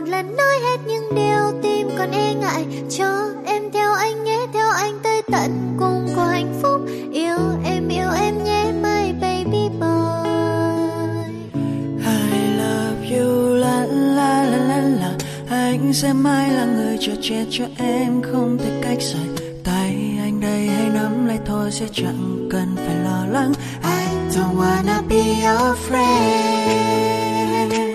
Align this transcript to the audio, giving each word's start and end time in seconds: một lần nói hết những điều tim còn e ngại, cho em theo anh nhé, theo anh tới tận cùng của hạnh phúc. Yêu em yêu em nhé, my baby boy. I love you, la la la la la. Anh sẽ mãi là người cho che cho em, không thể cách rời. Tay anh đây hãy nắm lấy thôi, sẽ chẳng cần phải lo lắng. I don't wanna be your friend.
một 0.00 0.08
lần 0.08 0.36
nói 0.36 0.54
hết 0.62 0.76
những 0.86 1.14
điều 1.14 1.60
tim 1.62 1.88
còn 1.98 2.10
e 2.10 2.34
ngại, 2.34 2.66
cho 2.90 3.28
em 3.46 3.62
theo 3.72 3.92
anh 3.92 4.24
nhé, 4.24 4.46
theo 4.52 4.70
anh 4.70 4.98
tới 5.02 5.22
tận 5.32 5.76
cùng 5.78 6.08
của 6.16 6.24
hạnh 6.24 6.54
phúc. 6.62 6.80
Yêu 7.12 7.36
em 7.64 7.88
yêu 7.88 8.10
em 8.20 8.44
nhé, 8.44 8.72
my 8.82 9.12
baby 9.20 9.68
boy. 9.80 10.28
I 12.04 12.56
love 12.58 13.18
you, 13.18 13.54
la 13.54 13.86
la 13.90 14.44
la 14.44 14.58
la 14.58 14.80
la. 15.00 15.12
Anh 15.50 15.92
sẽ 15.92 16.12
mãi 16.12 16.50
là 16.50 16.64
người 16.64 16.98
cho 17.00 17.12
che 17.22 17.44
cho 17.50 17.64
em, 17.78 18.22
không 18.22 18.58
thể 18.58 18.80
cách 18.82 18.98
rời. 19.00 19.48
Tay 19.64 20.18
anh 20.20 20.40
đây 20.40 20.66
hãy 20.66 20.88
nắm 20.94 21.26
lấy 21.26 21.38
thôi, 21.46 21.70
sẽ 21.70 21.86
chẳng 21.92 22.48
cần 22.50 22.76
phải 22.76 22.96
lo 23.04 23.26
lắng. 23.30 23.52
I 23.82 24.36
don't 24.36 24.56
wanna 24.56 25.02
be 25.08 25.16
your 25.16 25.78
friend. 25.88 26.85